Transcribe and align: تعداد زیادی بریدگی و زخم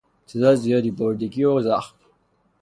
تعداد 0.27 0.55
زیادی 0.55 0.91
بریدگی 0.91 1.43
و 1.43 1.61
زخم 1.61 1.95